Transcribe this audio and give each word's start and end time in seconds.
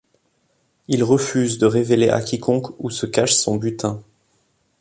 Il 0.87 1.03
refuse 1.03 1.59
de 1.59 1.67
révéler 1.67 2.09
à 2.09 2.21
quiconque 2.23 2.73
où 2.79 2.89
se 2.89 3.05
cache 3.05 3.35
son 3.35 3.57
butin. 3.57 4.01